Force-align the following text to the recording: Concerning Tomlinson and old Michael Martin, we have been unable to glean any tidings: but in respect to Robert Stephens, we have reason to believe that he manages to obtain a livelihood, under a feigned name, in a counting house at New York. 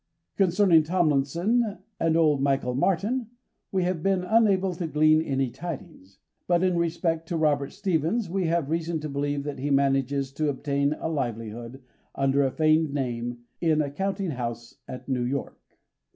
Concerning 0.35 0.81
Tomlinson 0.81 1.77
and 1.99 2.17
old 2.17 2.41
Michael 2.41 2.73
Martin, 2.73 3.27
we 3.71 3.83
have 3.83 4.01
been 4.01 4.23
unable 4.23 4.73
to 4.73 4.87
glean 4.87 5.21
any 5.21 5.51
tidings: 5.51 6.17
but 6.47 6.63
in 6.63 6.75
respect 6.75 7.27
to 7.27 7.37
Robert 7.37 7.69
Stephens, 7.71 8.27
we 8.27 8.45
have 8.47 8.71
reason 8.71 8.99
to 8.99 9.07
believe 9.07 9.43
that 9.43 9.59
he 9.59 9.69
manages 9.69 10.31
to 10.33 10.49
obtain 10.49 10.93
a 10.93 11.07
livelihood, 11.07 11.83
under 12.15 12.41
a 12.43 12.49
feigned 12.49 12.91
name, 12.91 13.43
in 13.61 13.79
a 13.79 13.91
counting 13.91 14.31
house 14.31 14.79
at 14.87 15.07
New 15.07 15.21
York. 15.23 15.61